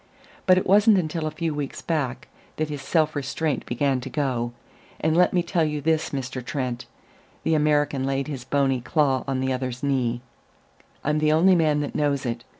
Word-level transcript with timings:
But 0.47 0.57
it 0.57 0.65
wasn't 0.65 0.97
until 0.97 1.27
a 1.27 1.29
few 1.29 1.53
weeks 1.53 1.83
back 1.83 2.27
that 2.55 2.69
his 2.69 2.81
self 2.81 3.15
restraint 3.15 3.67
began 3.67 4.01
to 4.01 4.09
go; 4.09 4.51
and 4.99 5.15
let 5.15 5.31
me 5.31 5.43
tell 5.43 5.63
you 5.63 5.79
this, 5.79 6.09
Mr. 6.09 6.43
Trent" 6.43 6.87
the 7.43 7.53
American 7.53 8.03
laid 8.03 8.27
his 8.27 8.43
bony 8.43 8.81
claw 8.81 9.23
on 9.27 9.41
the 9.41 9.53
other's 9.53 9.83
knee 9.83 10.21
"I'm 11.03 11.19
the 11.19 11.31
only 11.31 11.53
man 11.53 11.81
that 11.81 11.93
knows 11.93 12.25
it. 12.25 12.43